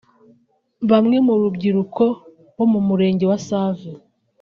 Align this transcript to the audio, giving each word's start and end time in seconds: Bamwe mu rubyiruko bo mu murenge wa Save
Bamwe 0.89 1.17
mu 1.25 1.33
rubyiruko 1.41 2.03
bo 2.57 2.65
mu 2.71 2.79
murenge 2.87 3.23
wa 3.31 3.37
Save 3.47 3.89